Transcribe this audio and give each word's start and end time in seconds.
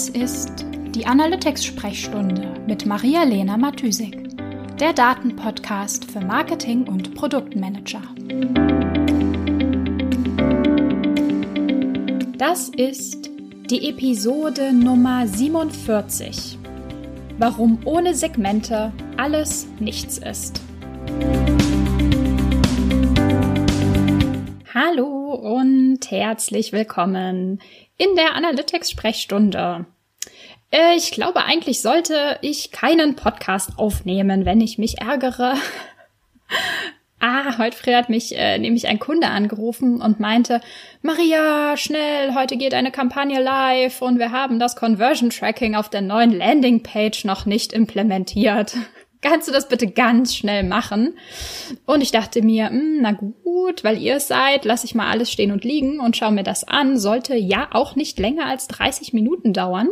Das 0.00 0.08
ist 0.08 0.64
die 0.94 1.04
Analytics-Sprechstunde 1.04 2.54
mit 2.66 2.86
Maria-Lena 2.86 3.58
Matysik, 3.58 4.16
der 4.78 4.94
Datenpodcast 4.94 6.10
für 6.10 6.22
Marketing 6.22 6.88
und 6.88 7.14
Produktmanager. 7.14 8.00
Das 12.38 12.70
ist 12.70 13.28
die 13.68 13.90
Episode 13.90 14.72
Nummer 14.72 15.26
47. 15.26 16.58
Warum 17.36 17.80
ohne 17.84 18.14
Segmente 18.14 18.94
alles 19.18 19.66
nichts 19.80 20.16
ist. 20.16 20.62
Hallo 24.72 25.34
und 25.34 26.10
herzlich 26.10 26.72
willkommen 26.72 27.60
in 28.00 28.16
der 28.16 28.34
Analytics-Sprechstunde. 28.34 29.84
Äh, 30.70 30.96
ich 30.96 31.10
glaube, 31.10 31.44
eigentlich 31.44 31.82
sollte 31.82 32.38
ich 32.40 32.72
keinen 32.72 33.14
Podcast 33.14 33.78
aufnehmen, 33.78 34.46
wenn 34.46 34.62
ich 34.62 34.78
mich 34.78 35.02
ärgere. 35.02 35.54
ah, 37.20 37.58
heute 37.58 37.76
früh 37.76 37.92
hat 37.92 38.08
mich 38.08 38.34
äh, 38.34 38.56
nämlich 38.56 38.88
ein 38.88 38.98
Kunde 38.98 39.26
angerufen 39.26 40.00
und 40.00 40.18
meinte, 40.18 40.62
Maria, 41.02 41.76
schnell, 41.76 42.34
heute 42.34 42.56
geht 42.56 42.72
eine 42.72 42.90
Kampagne 42.90 43.38
live 43.38 44.00
und 44.00 44.18
wir 44.18 44.32
haben 44.32 44.58
das 44.58 44.76
Conversion 44.76 45.28
Tracking 45.28 45.74
auf 45.74 45.90
der 45.90 46.00
neuen 46.00 46.32
Landingpage 46.32 47.26
noch 47.26 47.44
nicht 47.44 47.74
implementiert 47.74 48.76
kannst 49.22 49.48
du 49.48 49.52
das 49.52 49.68
bitte 49.68 49.86
ganz 49.86 50.34
schnell 50.34 50.64
machen? 50.64 51.16
Und 51.86 52.02
ich 52.02 52.10
dachte 52.10 52.42
mir, 52.42 52.68
hm, 52.68 52.98
na 53.00 53.12
gut, 53.12 53.84
weil 53.84 53.98
ihr 53.98 54.16
es 54.16 54.28
seid, 54.28 54.64
lasse 54.64 54.86
ich 54.86 54.94
mal 54.94 55.10
alles 55.10 55.30
stehen 55.30 55.52
und 55.52 55.64
liegen 55.64 56.00
und 56.00 56.16
schaue 56.16 56.32
mir 56.32 56.44
das 56.44 56.64
an. 56.64 56.98
Sollte 56.98 57.36
ja 57.36 57.68
auch 57.72 57.96
nicht 57.96 58.18
länger 58.18 58.46
als 58.46 58.68
30 58.68 59.12
Minuten 59.12 59.52
dauern. 59.52 59.88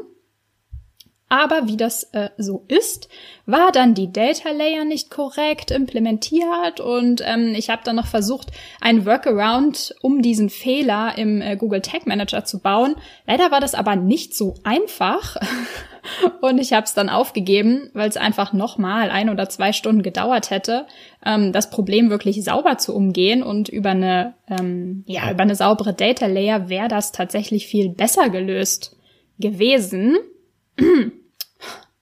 Aber 1.30 1.68
wie 1.68 1.76
das 1.76 2.04
äh, 2.14 2.30
so 2.38 2.64
ist, 2.68 3.08
war 3.44 3.70
dann 3.70 3.92
die 3.92 4.10
Data 4.10 4.50
Layer 4.50 4.84
nicht 4.84 5.10
korrekt 5.10 5.70
implementiert 5.70 6.80
und 6.80 7.22
ähm, 7.22 7.54
ich 7.54 7.68
habe 7.68 7.82
dann 7.84 7.96
noch 7.96 8.06
versucht, 8.06 8.50
einen 8.80 9.04
Workaround 9.04 9.94
um 10.00 10.22
diesen 10.22 10.48
Fehler 10.48 11.18
im 11.18 11.42
äh, 11.42 11.56
Google 11.56 11.82
Tag 11.82 12.06
Manager 12.06 12.44
zu 12.46 12.60
bauen. 12.60 12.96
Leider 13.26 13.50
war 13.50 13.60
das 13.60 13.74
aber 13.74 13.94
nicht 13.94 14.34
so 14.34 14.54
einfach 14.64 15.36
und 16.40 16.58
ich 16.58 16.72
habe 16.72 16.84
es 16.84 16.94
dann 16.94 17.08
aufgegeben, 17.08 17.90
weil 17.94 18.08
es 18.08 18.16
einfach 18.16 18.52
nochmal 18.52 19.10
ein 19.10 19.30
oder 19.30 19.48
zwei 19.48 19.72
Stunden 19.72 20.02
gedauert 20.02 20.50
hätte, 20.50 20.86
ähm, 21.24 21.52
das 21.52 21.70
Problem 21.70 22.10
wirklich 22.10 22.42
sauber 22.44 22.78
zu 22.78 22.94
umgehen 22.94 23.42
und 23.42 23.68
über 23.68 23.90
eine 23.90 24.34
ähm, 24.48 25.04
ja 25.06 25.30
über 25.30 25.42
eine 25.42 25.54
saubere 25.54 25.94
Data 25.94 26.26
Layer 26.26 26.68
wäre 26.68 26.88
das 26.88 27.12
tatsächlich 27.12 27.66
viel 27.66 27.88
besser 27.88 28.30
gelöst 28.30 28.96
gewesen. 29.38 30.16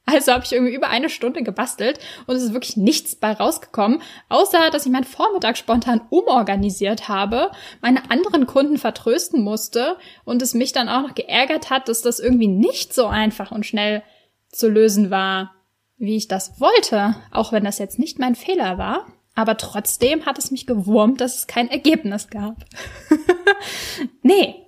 Also 0.06 0.32
habe 0.32 0.44
ich 0.44 0.52
irgendwie 0.52 0.74
über 0.74 0.88
eine 0.88 1.10
Stunde 1.10 1.42
gebastelt 1.42 1.98
und 2.28 2.36
es 2.36 2.44
ist 2.44 2.52
wirklich 2.52 2.76
nichts 2.76 3.16
bei 3.16 3.32
rausgekommen, 3.32 4.00
außer 4.28 4.70
dass 4.70 4.86
ich 4.86 4.92
meinen 4.92 5.04
Vormittag 5.04 5.58
spontan 5.58 6.00
umorganisiert 6.10 7.08
habe, 7.08 7.50
meine 7.82 8.08
anderen 8.08 8.46
Kunden 8.46 8.78
vertrösten 8.78 9.42
musste 9.42 9.96
und 10.24 10.42
es 10.42 10.54
mich 10.54 10.72
dann 10.72 10.88
auch 10.88 11.02
noch 11.02 11.14
geärgert 11.16 11.70
hat, 11.70 11.88
dass 11.88 12.02
das 12.02 12.20
irgendwie 12.20 12.46
nicht 12.46 12.94
so 12.94 13.06
einfach 13.06 13.50
und 13.50 13.66
schnell 13.66 14.04
zu 14.48 14.68
lösen 14.68 15.10
war, 15.10 15.54
wie 15.98 16.16
ich 16.16 16.28
das 16.28 16.60
wollte, 16.60 17.16
auch 17.32 17.50
wenn 17.50 17.64
das 17.64 17.78
jetzt 17.78 17.98
nicht 17.98 18.20
mein 18.20 18.36
Fehler 18.36 18.78
war. 18.78 19.06
Aber 19.34 19.56
trotzdem 19.56 20.24
hat 20.24 20.38
es 20.38 20.52
mich 20.52 20.66
gewurmt, 20.66 21.20
dass 21.20 21.36
es 21.36 21.46
kein 21.48 21.68
Ergebnis 21.68 22.28
gab. 22.28 22.64
nee. 24.22 24.66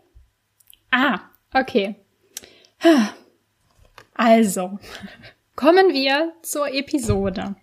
Ah, 0.90 1.20
okay. 1.54 1.94
Also, 4.18 4.80
kommen 5.54 5.94
wir 5.94 6.32
zur 6.42 6.74
Episode. 6.74 7.54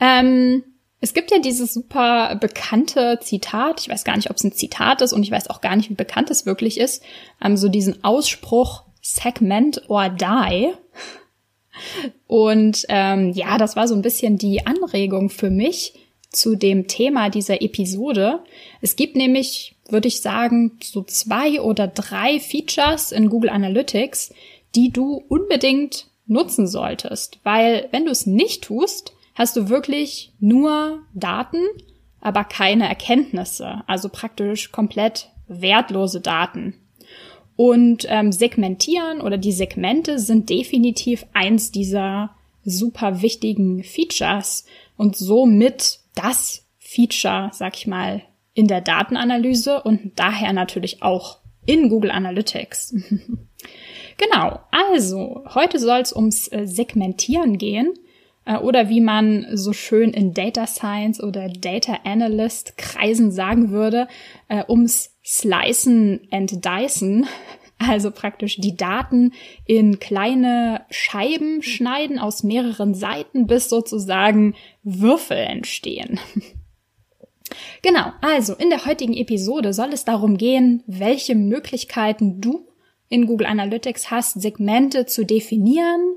Ähm, 0.00 0.64
es 1.00 1.12
gibt 1.12 1.30
ja 1.30 1.38
dieses 1.38 1.74
super 1.74 2.34
bekannte 2.36 3.18
Zitat, 3.22 3.82
ich 3.82 3.90
weiß 3.90 4.04
gar 4.04 4.16
nicht, 4.16 4.30
ob 4.30 4.36
es 4.36 4.44
ein 4.44 4.52
Zitat 4.52 5.02
ist 5.02 5.12
und 5.12 5.22
ich 5.22 5.30
weiß 5.30 5.50
auch 5.50 5.60
gar 5.60 5.76
nicht, 5.76 5.90
wie 5.90 5.94
bekannt 5.94 6.30
es 6.30 6.46
wirklich 6.46 6.80
ist, 6.80 7.02
ähm, 7.44 7.58
so 7.58 7.68
diesen 7.68 8.02
Ausspruch 8.02 8.84
Segment 9.02 9.88
or 9.90 10.08
Die. 10.08 10.72
Und 12.26 12.86
ähm, 12.88 13.32
ja, 13.32 13.58
das 13.58 13.76
war 13.76 13.86
so 13.86 13.94
ein 13.94 14.02
bisschen 14.02 14.38
die 14.38 14.66
Anregung 14.66 15.28
für 15.28 15.50
mich 15.50 15.92
zu 16.30 16.56
dem 16.56 16.86
Thema 16.86 17.28
dieser 17.28 17.60
Episode. 17.60 18.40
Es 18.80 18.96
gibt 18.96 19.14
nämlich, 19.14 19.76
würde 19.90 20.08
ich 20.08 20.22
sagen, 20.22 20.78
so 20.82 21.02
zwei 21.02 21.60
oder 21.60 21.86
drei 21.86 22.40
Features 22.40 23.12
in 23.12 23.28
Google 23.28 23.50
Analytics, 23.50 24.32
die 24.74 24.90
du 24.90 25.22
unbedingt 25.28 26.06
nutzen 26.26 26.66
solltest. 26.66 27.40
Weil 27.42 27.88
wenn 27.90 28.04
du 28.04 28.10
es 28.10 28.26
nicht 28.26 28.64
tust, 28.64 29.12
hast 29.34 29.56
du 29.56 29.68
wirklich 29.68 30.32
nur 30.38 31.00
Daten, 31.14 31.62
aber 32.20 32.44
keine 32.44 32.88
Erkenntnisse. 32.88 33.82
Also 33.86 34.08
praktisch 34.08 34.72
komplett 34.72 35.30
wertlose 35.48 36.20
Daten. 36.20 36.74
Und 37.56 38.06
ähm, 38.08 38.32
segmentieren 38.32 39.20
oder 39.20 39.36
die 39.36 39.52
Segmente 39.52 40.18
sind 40.18 40.48
definitiv 40.48 41.26
eins 41.34 41.70
dieser 41.72 42.30
super 42.64 43.20
wichtigen 43.22 43.82
Features 43.82 44.64
und 44.96 45.16
somit 45.16 46.00
das 46.14 46.66
Feature, 46.78 47.50
sag 47.52 47.76
ich 47.76 47.86
mal, 47.86 48.22
in 48.54 48.66
der 48.66 48.80
Datenanalyse 48.80 49.82
und 49.82 50.12
daher 50.16 50.52
natürlich 50.52 51.02
auch 51.02 51.38
in 51.66 51.88
Google 51.88 52.10
Analytics. 52.10 52.94
Genau, 54.20 54.60
also 54.70 55.44
heute 55.54 55.78
soll 55.78 56.00
es 56.00 56.14
ums 56.14 56.46
äh, 56.48 56.66
Segmentieren 56.66 57.56
gehen 57.56 57.94
äh, 58.44 58.58
oder 58.58 58.90
wie 58.90 59.00
man 59.00 59.46
so 59.54 59.72
schön 59.72 60.10
in 60.10 60.34
Data 60.34 60.66
Science 60.66 61.22
oder 61.22 61.48
Data 61.48 62.00
Analyst 62.04 62.76
Kreisen 62.76 63.32
sagen 63.32 63.70
würde, 63.70 64.08
äh, 64.48 64.62
ums 64.68 65.16
Slicen 65.24 66.28
and 66.30 66.62
Dicen, 66.62 67.28
also 67.78 68.10
praktisch 68.10 68.58
die 68.58 68.76
Daten 68.76 69.32
in 69.64 70.00
kleine 70.00 70.82
Scheiben 70.90 71.62
schneiden 71.62 72.18
aus 72.18 72.42
mehreren 72.42 72.92
Seiten, 72.92 73.46
bis 73.46 73.70
sozusagen 73.70 74.54
Würfel 74.82 75.38
entstehen. 75.38 76.20
Genau, 77.82 78.12
also 78.20 78.54
in 78.54 78.70
der 78.70 78.86
heutigen 78.86 79.12
Episode 79.12 79.72
soll 79.72 79.92
es 79.92 80.04
darum 80.04 80.36
gehen, 80.36 80.84
welche 80.86 81.34
Möglichkeiten 81.34 82.40
du 82.40 82.69
in 83.10 83.26
Google 83.26 83.48
Analytics 83.48 84.10
hast, 84.10 84.40
Segmente 84.40 85.04
zu 85.04 85.26
definieren 85.26 86.16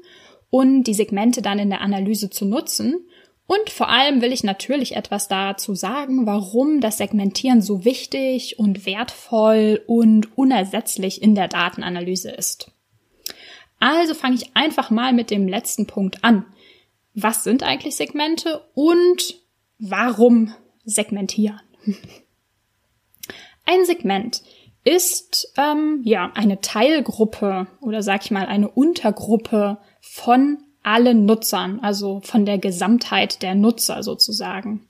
und 0.50 0.84
die 0.84 0.94
Segmente 0.94 1.42
dann 1.42 1.60
in 1.60 1.70
der 1.70 1.82
Analyse 1.82 2.30
zu 2.30 2.46
nutzen. 2.46 3.06
Und 3.46 3.70
vor 3.70 3.90
allem 3.90 4.22
will 4.22 4.32
ich 4.32 4.44
natürlich 4.44 4.96
etwas 4.96 5.28
dazu 5.28 5.76
sagen, 5.76 6.26
warum 6.26 6.80
das 6.80 7.00
Segmentieren 7.00 7.62
so 7.62 7.84
wichtig 7.84 8.58
und 8.58 8.86
wertvoll 8.86 9.82
und 9.86 10.38
unersetzlich 10.38 11.22
in 11.22 11.36
der 11.36 11.50
Datenanalyse 11.50 12.32
ist. 12.32 12.72
Also 13.80 14.14
fange 14.14 14.36
ich 14.36 14.56
einfach 14.56 14.92
mal 14.92 15.12
mit 15.12 15.30
dem 15.30 15.48
letzten 15.48 15.88
Punkt 15.88 16.24
an. 16.24 16.46
Was 17.16 17.44
sind 17.44 17.64
eigentlich 17.64 17.96
Segmente 17.96 18.64
und 18.76 19.42
warum 19.78 20.54
segmentieren? 20.86 21.60
Ein 23.66 23.86
Segment 23.86 24.42
ist 24.84 25.54
ähm, 25.58 26.02
ja 26.04 26.32
eine 26.36 26.62
Teilgruppe 26.62 27.68
oder 27.82 28.02
sag 28.02 28.26
ich 28.26 28.32
mal 28.32 28.46
eine 28.46 28.68
Untergruppe 28.70 29.78
von 30.02 30.58
allen 30.84 31.26
Nutzern, 31.26 31.80
also 31.82 32.20
von 32.24 32.46
der 32.46 32.58
Gesamtheit 32.58 33.42
der 33.42 33.56
Nutzer 33.56 34.04
sozusagen. 34.04 34.88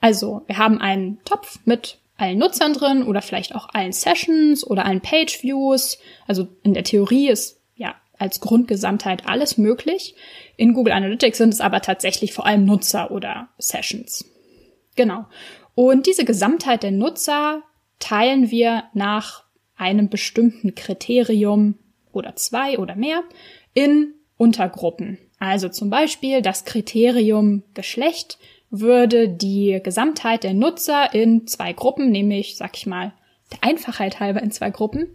Also 0.00 0.42
wir 0.46 0.58
haben 0.58 0.80
einen 0.80 1.18
Topf 1.24 1.58
mit 1.64 1.98
allen 2.16 2.38
Nutzern 2.38 2.74
drin 2.74 3.02
oder 3.02 3.22
vielleicht 3.22 3.54
auch 3.54 3.68
allen 3.72 3.92
Sessions 3.92 4.64
oder 4.64 4.84
allen 4.84 5.00
Page 5.00 5.42
Views. 5.42 5.98
Also 6.28 6.46
in 6.62 6.74
der 6.74 6.84
Theorie 6.84 7.28
ist 7.28 7.60
ja 7.74 7.96
als 8.18 8.40
Grundgesamtheit 8.40 9.26
alles 9.26 9.58
möglich. 9.58 10.14
In 10.56 10.74
Google 10.74 10.92
Analytics 10.92 11.38
sind 11.38 11.52
es 11.52 11.60
aber 11.60 11.80
tatsächlich 11.80 12.32
vor 12.32 12.46
allem 12.46 12.64
Nutzer 12.64 13.10
oder 13.10 13.48
Sessions. 13.58 14.24
Genau. 14.94 15.24
Und 15.74 16.06
diese 16.06 16.24
Gesamtheit 16.24 16.84
der 16.84 16.92
Nutzer 16.92 17.62
teilen 17.98 18.50
wir 18.50 18.84
nach 18.92 19.44
einem 19.76 20.08
bestimmten 20.08 20.74
Kriterium 20.74 21.76
oder 22.12 22.36
zwei 22.36 22.78
oder 22.78 22.94
mehr 22.94 23.22
in 23.72 24.14
Untergruppen. 24.36 25.18
Also 25.38 25.68
zum 25.68 25.90
Beispiel 25.90 26.42
das 26.42 26.64
Kriterium 26.64 27.62
Geschlecht 27.74 28.38
würde 28.70 29.28
die 29.28 29.80
Gesamtheit 29.82 30.44
der 30.44 30.54
Nutzer 30.54 31.12
in 31.14 31.46
zwei 31.46 31.72
Gruppen, 31.72 32.10
nämlich, 32.10 32.56
sag 32.56 32.76
ich 32.76 32.86
mal, 32.86 33.12
der 33.52 33.62
Einfachheit 33.62 34.20
halber 34.20 34.42
in 34.42 34.50
zwei 34.50 34.70
Gruppen, 34.70 35.08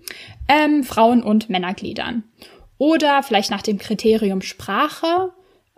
ähm, 0.47 0.83
Frauen 0.83 1.23
und 1.23 1.49
Männer 1.49 1.73
gliedern. 1.73 2.23
Oder 2.77 3.23
vielleicht 3.23 3.51
nach 3.51 3.61
dem 3.61 3.77
Kriterium 3.77 4.41
Sprache 4.41 5.33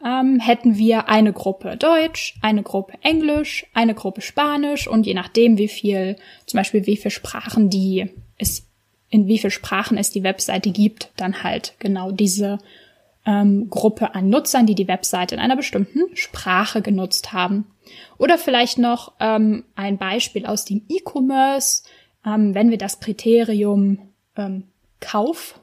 ähm, 0.05 0.39
hätten 0.39 0.77
wir 0.77 1.09
eine 1.09 1.33
Gruppe 1.33 1.77
Deutsch, 1.77 2.35
eine 2.41 2.63
Gruppe 2.63 2.93
Englisch, 3.01 3.65
eine 3.73 3.93
Gruppe 3.93 4.21
Spanisch 4.21 4.87
und 4.87 5.05
je 5.05 5.13
nachdem, 5.13 5.57
wie 5.57 5.67
viel, 5.67 6.15
zum 6.45 6.57
Beispiel 6.57 6.85
wie 6.85 6.97
viele 6.97 7.11
Sprachen 7.11 7.69
die 7.69 8.09
es 8.37 8.67
in 9.09 9.27
wie 9.27 9.37
viel 9.37 9.51
Sprachen 9.51 9.97
es 9.97 10.09
die 10.09 10.23
Webseite 10.23 10.71
gibt, 10.71 11.11
dann 11.17 11.43
halt 11.43 11.75
genau 11.79 12.11
diese 12.11 12.59
ähm, 13.25 13.69
Gruppe 13.69 14.15
an 14.15 14.29
Nutzern, 14.29 14.65
die 14.65 14.73
die 14.73 14.87
Webseite 14.87 15.35
in 15.35 15.41
einer 15.41 15.57
bestimmten 15.57 16.15
Sprache 16.15 16.81
genutzt 16.81 17.33
haben. 17.33 17.67
Oder 18.17 18.37
vielleicht 18.37 18.77
noch 18.77 19.11
ähm, 19.19 19.65
ein 19.75 19.97
Beispiel 19.97 20.45
aus 20.45 20.65
dem 20.65 20.83
E-Commerce, 20.87 21.83
ähm, 22.25 22.55
wenn 22.55 22.69
wir 22.69 22.77
das 22.77 22.99
Kriterium 22.99 23.99
ähm, 24.37 24.63
Kauf 25.01 25.59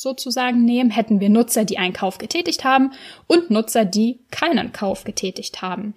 sozusagen 0.00 0.64
nehmen, 0.64 0.90
hätten 0.90 1.20
wir 1.20 1.28
Nutzer, 1.28 1.64
die 1.64 1.78
einen 1.78 1.92
Kauf 1.92 2.18
getätigt 2.18 2.64
haben 2.64 2.92
und 3.26 3.50
Nutzer, 3.50 3.84
die 3.84 4.20
keinen 4.30 4.72
Kauf 4.72 5.04
getätigt 5.04 5.62
haben. 5.62 5.94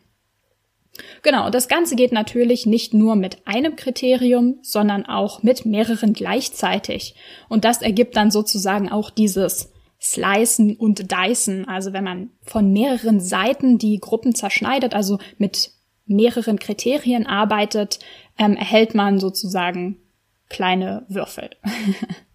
Genau, 1.23 1.49
das 1.49 1.67
Ganze 1.67 1.95
geht 1.95 2.11
natürlich 2.11 2.65
nicht 2.65 2.93
nur 2.93 3.15
mit 3.15 3.47
einem 3.47 3.75
Kriterium, 3.75 4.59
sondern 4.61 5.05
auch 5.05 5.41
mit 5.41 5.65
mehreren 5.65 6.13
gleichzeitig. 6.13 7.15
Und 7.49 7.65
das 7.65 7.81
ergibt 7.81 8.15
dann 8.15 8.29
sozusagen 8.29 8.91
auch 8.91 9.09
dieses 9.09 9.71
Slicen 9.99 10.75
und 10.75 11.11
Dicen. 11.11 11.67
Also 11.67 11.93
wenn 11.93 12.03
man 12.03 12.29
von 12.43 12.71
mehreren 12.71 13.19
Seiten 13.19 13.79
die 13.79 13.99
Gruppen 13.99 14.35
zerschneidet, 14.35 14.93
also 14.93 15.17
mit 15.37 15.71
mehreren 16.05 16.59
Kriterien 16.59 17.25
arbeitet, 17.25 17.99
ähm, 18.37 18.55
erhält 18.55 18.93
man 18.93 19.19
sozusagen 19.19 19.97
kleine 20.49 21.05
Würfel. 21.07 21.49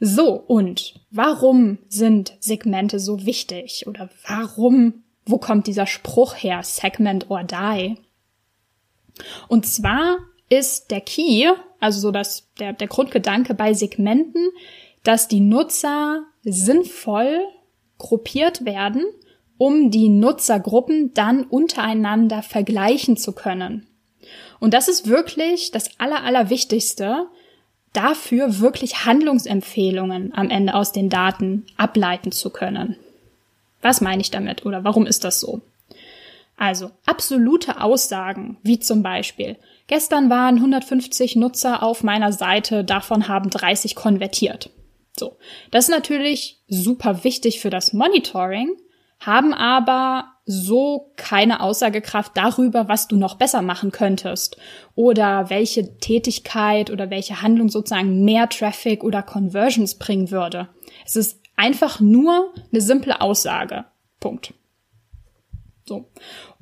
so, 0.00 0.32
und 0.34 0.94
warum 1.10 1.78
sind 1.88 2.34
Segmente 2.40 3.00
so 3.00 3.26
wichtig? 3.26 3.86
Oder 3.86 4.10
warum 4.26 5.02
wo 5.28 5.36
kommt 5.36 5.66
dieser 5.66 5.86
Spruch 5.86 6.34
her, 6.34 6.62
Segment 6.62 7.30
or 7.30 7.44
Die? 7.44 7.96
Und 9.46 9.66
zwar 9.66 10.18
ist 10.48 10.90
der 10.90 11.02
Key, 11.02 11.46
also 11.80 12.00
so 12.00 12.10
das, 12.10 12.48
der, 12.58 12.72
der 12.72 12.88
Grundgedanke 12.88 13.54
bei 13.54 13.74
Segmenten, 13.74 14.48
dass 15.04 15.28
die 15.28 15.40
Nutzer 15.40 16.24
sinnvoll 16.42 17.40
gruppiert 17.98 18.64
werden, 18.64 19.04
um 19.58 19.90
die 19.90 20.08
Nutzergruppen 20.08 21.12
dann 21.12 21.44
untereinander 21.44 22.42
vergleichen 22.42 23.16
zu 23.16 23.32
können. 23.32 23.86
Und 24.60 24.72
das 24.72 24.88
ist 24.88 25.08
wirklich 25.08 25.72
das 25.72 26.00
Aller, 26.00 26.22
Allerwichtigste, 26.22 27.26
dafür 27.98 28.60
wirklich 28.60 29.04
Handlungsempfehlungen 29.04 30.32
am 30.32 30.50
Ende 30.50 30.74
aus 30.74 30.92
den 30.92 31.08
Daten 31.08 31.66
ableiten 31.76 32.30
zu 32.30 32.50
können. 32.50 32.96
Was 33.82 34.00
meine 34.00 34.22
ich 34.22 34.30
damit 34.30 34.64
oder 34.64 34.84
warum 34.84 35.04
ist 35.04 35.24
das 35.24 35.40
so? 35.40 35.62
Also 36.56 36.92
absolute 37.06 37.80
Aussagen, 37.80 38.56
wie 38.62 38.78
zum 38.78 39.02
Beispiel, 39.02 39.56
gestern 39.88 40.30
waren 40.30 40.56
150 40.56 41.34
Nutzer 41.36 41.82
auf 41.82 42.04
meiner 42.04 42.32
Seite, 42.32 42.84
davon 42.84 43.26
haben 43.26 43.50
30 43.50 43.96
konvertiert. 43.96 44.70
So, 45.18 45.36
das 45.72 45.84
ist 45.84 45.90
natürlich 45.90 46.60
super 46.68 47.24
wichtig 47.24 47.60
für 47.60 47.70
das 47.70 47.92
Monitoring, 47.92 48.76
haben 49.18 49.52
aber 49.54 50.34
so 50.50 51.12
keine 51.16 51.60
Aussagekraft 51.60 52.32
darüber, 52.34 52.88
was 52.88 53.06
du 53.06 53.16
noch 53.16 53.36
besser 53.36 53.62
machen 53.62 53.92
könntest 53.92 54.56
oder 54.94 55.50
welche 55.50 55.98
Tätigkeit 55.98 56.90
oder 56.90 57.10
welche 57.10 57.42
Handlung 57.42 57.68
sozusagen 57.68 58.24
mehr 58.24 58.48
Traffic 58.48 59.04
oder 59.04 59.22
Conversions 59.22 59.96
bringen 59.96 60.30
würde. 60.30 60.68
Es 61.04 61.16
ist 61.16 61.38
Einfach 61.58 61.98
nur 61.98 62.54
eine 62.70 62.80
simple 62.80 63.20
Aussage. 63.20 63.86
Punkt. 64.20 64.54
So. 65.84 66.08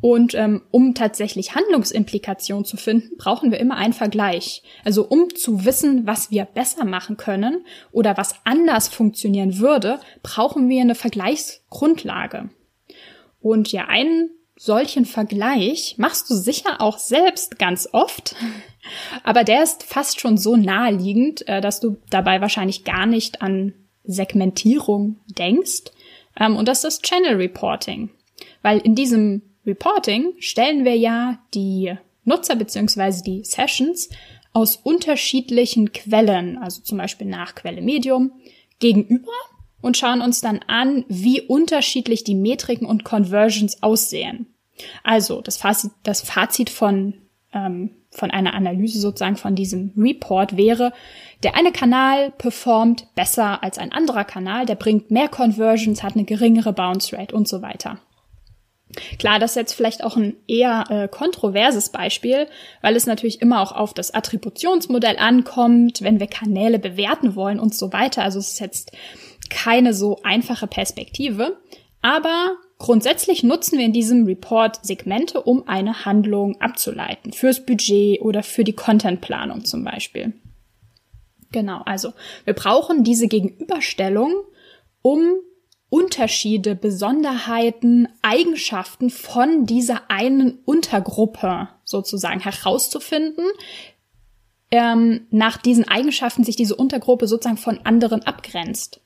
Und 0.01 0.35
ähm, 0.35 0.63
um 0.71 0.95
tatsächlich 0.95 1.55
Handlungsimplikationen 1.55 2.65
zu 2.65 2.79
finden, 2.79 3.19
brauchen 3.19 3.51
wir 3.51 3.61
immer 3.61 3.77
einen 3.77 3.93
Vergleich. 3.93 4.63
Also 4.85 5.07
um 5.07 5.35
zu 5.35 5.67
wissen, 5.67 6.07
was 6.07 6.31
wir 6.31 6.47
besser 6.47 6.87
machen 6.87 7.19
können 7.19 7.67
oder 7.93 8.17
was 8.17 8.37
anders 8.45 8.89
funktionieren 8.89 9.59
würde, 9.59 10.01
brauchen 10.23 10.67
wir 10.71 10.81
eine 10.81 10.95
Vergleichsgrundlage. 10.95 12.49
Und 13.47 13.71
ja, 13.71 13.85
einen 13.87 14.31
solchen 14.57 15.05
Vergleich 15.05 15.95
machst 15.99 16.29
du 16.29 16.35
sicher 16.35 16.81
auch 16.81 16.99
selbst 16.99 17.61
ganz 17.61 17.89
oft, 17.93 18.35
aber 19.23 19.45
der 19.45 19.63
ist 19.63 19.85
fast 19.85 20.19
schon 20.19 20.37
so 20.37 20.57
naheliegend, 20.57 21.47
äh, 21.47 21.61
dass 21.61 21.79
du 21.79 21.97
dabei 22.11 22.41
wahrscheinlich 22.41 22.83
gar 22.83 23.07
nicht 23.07 23.43
an 23.43 23.73
Segmentierung 24.03 25.21
denkst. 25.27 25.93
Ähm, 26.37 26.57
und 26.57 26.67
das 26.67 26.83
ist 26.83 27.05
Channel 27.05 27.37
Reporting. 27.37 28.11
Weil 28.63 28.79
in 28.79 28.97
diesem 28.97 29.43
Reporting 29.65 30.33
stellen 30.41 30.85
wir 30.85 30.97
ja 30.97 31.39
die 31.55 31.95
Nutzer 32.25 32.57
beziehungsweise 32.57 33.23
die 33.23 33.45
Sessions 33.45 34.09
aus 34.55 34.75
unterschiedlichen 34.75 35.93
Quellen, 35.93 36.59
also 36.59 36.83
zum 36.83 36.99
Beispiel 36.99 37.29
nach 37.29 37.55
Quelle 37.55 37.81
Medium, 37.81 38.33
gegenüber 38.81 39.31
und 39.87 39.97
schauen 39.97 40.21
uns 40.21 40.41
dann 40.41 40.61
an, 40.67 41.05
wie 41.09 41.41
unterschiedlich 41.41 42.25
die 42.25 42.35
Metriken 42.35 42.87
und 42.87 43.05
Conversions 43.05 43.83
aussehen. 43.83 44.47
Also 45.03 45.41
das 45.41 45.57
Fazit, 45.57 45.93
das 46.03 46.21
Fazit 46.21 46.69
von 46.69 47.15
ähm, 47.55 47.91
von 48.11 48.31
einer 48.31 48.55
Analyse 48.55 48.99
sozusagen 48.99 49.37
von 49.37 49.55
diesem 49.55 49.93
Report 49.97 50.57
wäre, 50.57 50.93
der 51.43 51.55
eine 51.55 51.71
Kanal 51.71 52.31
performt 52.33 53.15
besser 53.15 53.63
als 53.63 53.79
ein 53.79 53.93
anderer 53.93 54.25
Kanal, 54.25 54.67
der 54.67 54.75
bringt 54.75 55.11
mehr 55.11 55.29
Conversions, 55.29 56.03
hat 56.03 56.15
eine 56.15 56.25
geringere 56.25 56.73
Bounce 56.73 57.17
Rate 57.17 57.35
und 57.35 57.47
so 57.47 57.63
weiter. 57.63 57.99
Klar, 59.19 59.39
das 59.39 59.53
ist 59.53 59.57
jetzt 59.57 59.73
vielleicht 59.75 60.03
auch 60.03 60.17
ein 60.17 60.37
eher 60.47 60.85
äh, 60.89 61.09
kontroverses 61.09 61.91
Beispiel, 61.91 62.47
weil 62.81 62.97
es 62.97 63.07
natürlich 63.07 63.43
immer 63.43 63.61
auch 63.61 63.73
auf 63.73 63.93
das 63.93 64.15
Attributionsmodell 64.15 65.19
ankommt, 65.19 66.03
wenn 66.03 66.21
wir 66.21 66.29
Kanäle 66.29 66.79
bewerten 66.79 67.35
wollen 67.35 67.61
und 67.61 67.75
so 67.75 67.93
weiter. 67.93 68.23
Also 68.23 68.39
es 68.39 68.53
ist 68.53 68.61
jetzt 68.61 68.93
keine 69.51 69.95
so 69.95 70.21
einfache 70.23 70.67
Perspektive. 70.67 71.59
Aber 72.03 72.57
Grundsätzlich 72.79 73.43
nutzen 73.43 73.79
wir 73.79 73.87
in 73.87 73.93
diesem 73.93 74.27
Report 74.27 74.85
Segmente, 74.85 75.41
um 75.41 75.67
eine 75.67 76.05
Handlung 76.05 76.61
abzuleiten. 76.61 77.33
Fürs 77.33 77.65
Budget 77.65 78.21
oder 78.21 78.43
für 78.43 78.65
die 78.65 78.75
Contentplanung 78.75 79.65
zum 79.65 79.83
Beispiel. 79.83 80.35
Genau, 81.53 81.81
also 81.87 82.13
wir 82.45 82.53
brauchen 82.53 83.03
diese 83.03 83.29
Gegenüberstellung, 83.29 84.35
um 85.01 85.37
Unterschiede, 85.89 86.75
Besonderheiten, 86.75 88.09
Eigenschaften 88.21 89.09
von 89.09 89.65
dieser 89.65 90.11
einen 90.11 90.59
Untergruppe 90.67 91.69
sozusagen 91.85 92.41
herauszufinden, 92.41 93.45
ähm, 94.71 95.27
nach 95.31 95.57
diesen 95.57 95.89
Eigenschaften 95.89 96.45
sich 96.45 96.57
diese 96.57 96.75
Untergruppe 96.75 97.27
sozusagen 97.29 97.57
von 97.57 97.79
anderen 97.85 98.23
abgrenzt. 98.25 99.01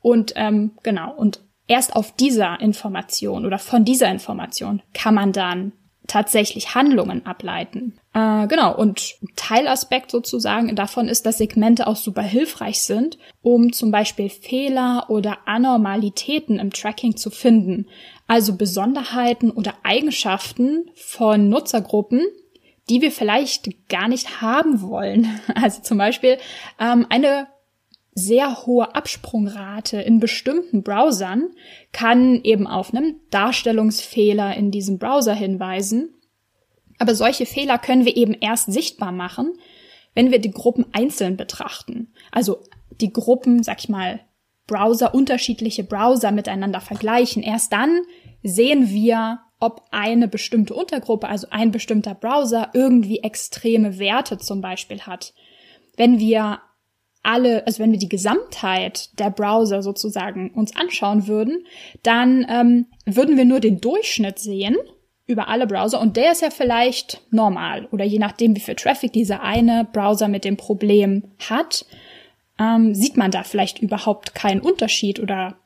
Und 0.00 0.32
ähm, 0.36 0.72
genau, 0.82 1.14
und 1.14 1.40
erst 1.66 1.94
auf 1.94 2.12
dieser 2.12 2.60
Information 2.60 3.46
oder 3.46 3.58
von 3.58 3.84
dieser 3.84 4.10
Information 4.10 4.82
kann 4.92 5.14
man 5.14 5.32
dann 5.32 5.72
tatsächlich 6.10 6.74
Handlungen 6.74 7.24
ableiten. 7.24 7.98
Äh, 8.12 8.48
genau, 8.48 8.76
und 8.76 9.14
Teilaspekt 9.36 10.10
sozusagen 10.10 10.74
davon 10.74 11.06
ist, 11.06 11.24
dass 11.24 11.38
Segmente 11.38 11.86
auch 11.86 11.94
super 11.94 12.22
hilfreich 12.22 12.82
sind, 12.82 13.16
um 13.42 13.72
zum 13.72 13.92
Beispiel 13.92 14.28
Fehler 14.28 15.06
oder 15.08 15.38
Anormalitäten 15.46 16.58
im 16.58 16.72
Tracking 16.72 17.16
zu 17.16 17.30
finden. 17.30 17.86
Also 18.26 18.56
Besonderheiten 18.56 19.52
oder 19.52 19.74
Eigenschaften 19.84 20.90
von 20.96 21.48
Nutzergruppen, 21.48 22.26
die 22.88 23.00
wir 23.02 23.12
vielleicht 23.12 23.88
gar 23.88 24.08
nicht 24.08 24.40
haben 24.42 24.82
wollen. 24.82 25.28
Also 25.54 25.82
zum 25.82 25.98
Beispiel 25.98 26.38
ähm, 26.80 27.06
eine 27.08 27.46
sehr 28.20 28.66
hohe 28.66 28.94
Absprungrate 28.94 30.00
in 30.00 30.20
bestimmten 30.20 30.82
Browsern 30.82 31.48
kann 31.92 32.40
eben 32.42 32.66
auf 32.66 32.94
einen 32.94 33.20
Darstellungsfehler 33.30 34.56
in 34.56 34.70
diesem 34.70 34.98
Browser 34.98 35.34
hinweisen. 35.34 36.14
Aber 36.98 37.14
solche 37.14 37.46
Fehler 37.46 37.78
können 37.78 38.04
wir 38.04 38.16
eben 38.16 38.34
erst 38.34 38.70
sichtbar 38.72 39.10
machen, 39.10 39.54
wenn 40.14 40.30
wir 40.30 40.38
die 40.38 40.50
Gruppen 40.50 40.86
einzeln 40.92 41.36
betrachten. 41.36 42.12
Also 42.30 42.62
die 43.00 43.12
Gruppen, 43.12 43.62
sag 43.62 43.80
ich 43.80 43.88
mal, 43.88 44.20
Browser, 44.66 45.14
unterschiedliche 45.14 45.82
Browser 45.82 46.30
miteinander 46.30 46.80
vergleichen. 46.80 47.42
Erst 47.42 47.72
dann 47.72 48.02
sehen 48.42 48.90
wir, 48.90 49.40
ob 49.58 49.82
eine 49.90 50.28
bestimmte 50.28 50.74
Untergruppe, 50.74 51.28
also 51.28 51.48
ein 51.50 51.70
bestimmter 51.70 52.14
Browser 52.14 52.70
irgendwie 52.72 53.18
extreme 53.18 53.98
Werte 53.98 54.38
zum 54.38 54.60
Beispiel 54.60 55.00
hat. 55.02 55.34
Wenn 55.96 56.18
wir 56.18 56.60
alle, 57.22 57.66
also 57.66 57.82
wenn 57.82 57.92
wir 57.92 57.98
die 57.98 58.08
Gesamtheit 58.08 59.18
der 59.18 59.30
Browser 59.30 59.82
sozusagen 59.82 60.50
uns 60.50 60.74
anschauen 60.74 61.26
würden, 61.26 61.66
dann 62.02 62.46
ähm, 62.48 62.86
würden 63.04 63.36
wir 63.36 63.44
nur 63.44 63.60
den 63.60 63.80
Durchschnitt 63.80 64.38
sehen 64.38 64.76
über 65.26 65.48
alle 65.48 65.66
Browser 65.66 66.00
und 66.00 66.16
der 66.16 66.32
ist 66.32 66.42
ja 66.42 66.50
vielleicht 66.50 67.20
normal 67.30 67.86
oder 67.92 68.04
je 68.04 68.18
nachdem, 68.18 68.56
wie 68.56 68.60
viel 68.60 68.74
Traffic 68.74 69.12
dieser 69.12 69.42
eine 69.42 69.86
Browser 69.92 70.28
mit 70.28 70.44
dem 70.44 70.56
Problem 70.56 71.24
hat, 71.48 71.84
ähm, 72.58 72.94
sieht 72.94 73.16
man 73.16 73.30
da 73.30 73.42
vielleicht 73.42 73.78
überhaupt 73.80 74.34
keinen 74.34 74.60
Unterschied 74.60 75.20
oder 75.20 75.56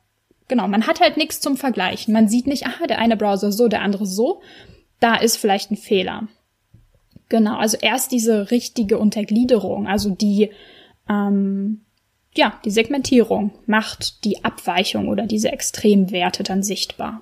genau, 0.47 0.67
man 0.67 0.87
hat 0.87 1.01
halt 1.01 1.17
nichts 1.17 1.41
zum 1.41 1.57
Vergleichen. 1.57 2.13
Man 2.13 2.27
sieht 2.27 2.47
nicht, 2.47 2.65
aha, 2.65 2.87
der 2.87 2.99
eine 2.99 3.17
Browser 3.17 3.51
so, 3.51 3.67
der 3.67 3.81
andere 3.81 4.05
so. 4.05 4.41
Da 4.99 5.15
ist 5.15 5.37
vielleicht 5.37 5.71
ein 5.71 5.77
Fehler. 5.77 6.27
Genau, 7.29 7.57
also 7.57 7.77
erst 7.81 8.11
diese 8.11 8.51
richtige 8.51 8.97
Untergliederung, 8.97 9.87
also 9.87 10.09
die 10.11 10.51
ähm, 11.09 11.81
ja, 12.35 12.59
die 12.65 12.71
Segmentierung 12.71 13.51
macht 13.65 14.25
die 14.25 14.43
Abweichung 14.43 15.07
oder 15.07 15.25
diese 15.25 15.51
Extremwerte 15.51 16.43
dann 16.43 16.63
sichtbar. 16.63 17.21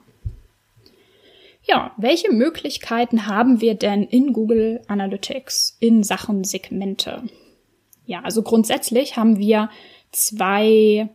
Ja, 1.66 1.94
welche 1.98 2.32
Möglichkeiten 2.32 3.28
haben 3.28 3.62
wir 3.62 3.76
denn 3.76 4.04
in 4.04 4.34
Google 4.34 4.82
Analytics 4.88 5.78
in 5.80 6.04
Sachen 6.04 6.44
Segmente? 6.44 7.24
Ja, 8.06 8.22
also 8.22 8.42
grundsätzlich 8.42 9.16
haben 9.16 9.38
wir 9.38 9.70
zwei 10.12 11.10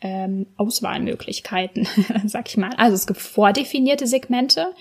ähm, 0.00 0.46
Auswahlmöglichkeiten, 0.56 1.88
sag 2.26 2.48
ich 2.48 2.56
mal. 2.56 2.70
Also 2.76 2.94
es 2.94 3.06
gibt 3.08 3.20
vordefinierte 3.20 4.06
Segmente, 4.06 4.72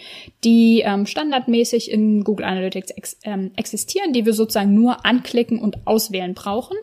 die 0.43 0.81
ähm, 0.85 1.07
standardmäßig 1.07 1.89
in 1.89 2.23
Google 2.23 2.45
Analytics 2.45 2.91
ex 2.91 3.17
ähm, 3.23 3.51
existieren, 3.55 4.13
die 4.13 4.25
wir 4.25 4.33
sozusagen 4.33 4.75
nur 4.75 5.05
anklicken 5.05 5.59
und 5.59 5.87
auswählen 5.87 6.35
brauchen. 6.35 6.77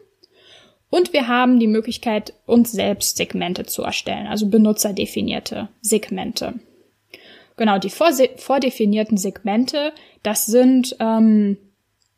Und 0.95 1.13
wir 1.13 1.27
haben 1.27 1.59
die 1.59 1.67
Möglichkeit, 1.67 2.35
uns 2.47 2.71
selbst 2.71 3.17
Segmente 3.17 3.67
zu 3.67 3.83
erstellen, 3.83 4.29
also 4.29 4.47
benutzerdefinierte 4.47 5.69
Segmente. 5.81 6.61
Genau, 7.57 7.79
die 7.79 7.91
vordefinierten 7.91 9.17
Segmente, 9.17 9.93
das 10.23 10.47
sind 10.47 10.95
ähm, 11.01 11.57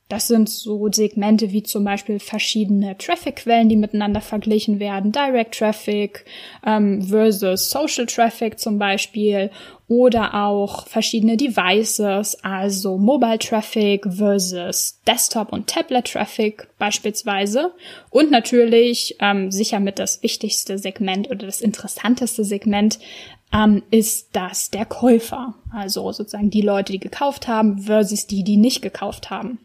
das 0.08 0.28
sind 0.28 0.48
so 0.48 0.88
Segmente 0.92 1.50
wie 1.50 1.64
zum 1.64 1.82
Beispiel 1.82 2.20
verschiedene 2.20 2.96
Traffic-Quellen, 2.96 3.68
die 3.68 3.76
miteinander 3.76 4.20
verglichen 4.20 4.78
werden, 4.78 5.10
Direct 5.10 5.58
Traffic 5.58 6.24
ähm, 6.64 7.02
versus 7.02 7.70
Social 7.70 8.06
Traffic 8.06 8.60
zum 8.60 8.78
Beispiel. 8.78 9.50
Oder 9.88 10.34
auch 10.34 10.86
verschiedene 10.88 11.36
Devices, 11.36 12.36
also 12.42 12.98
Mobile 12.98 13.38
Traffic 13.38 14.04
versus 14.08 15.00
Desktop 15.06 15.52
und 15.52 15.68
Tablet 15.68 16.12
Traffic 16.12 16.68
beispielsweise. 16.78 17.72
Und 18.10 18.30
natürlich 18.30 19.16
ähm, 19.20 19.50
sicher 19.50 19.80
mit 19.80 19.98
das 19.98 20.22
wichtigste 20.22 20.78
Segment 20.78 21.30
oder 21.30 21.46
das 21.46 21.60
interessanteste 21.60 22.44
Segment 22.44 22.98
ähm, 23.52 23.82
ist 23.90 24.30
das 24.32 24.70
der 24.70 24.86
Käufer, 24.86 25.54
also 25.72 26.10
sozusagen 26.12 26.50
die 26.50 26.62
Leute, 26.62 26.92
die 26.92 27.00
gekauft 27.00 27.48
haben 27.48 27.78
versus 27.80 28.26
die, 28.26 28.44
die 28.44 28.56
nicht 28.56 28.82
gekauft 28.82 29.30
haben. 29.30 29.58